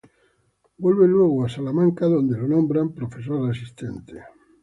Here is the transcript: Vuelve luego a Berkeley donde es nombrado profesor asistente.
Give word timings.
Vuelve 0.79 1.07
luego 1.07 1.45
a 1.45 1.45
Berkeley 1.47 2.11
donde 2.11 2.35
es 2.41 2.49
nombrado 2.49 2.91
profesor 2.91 3.47
asistente. 3.51 4.19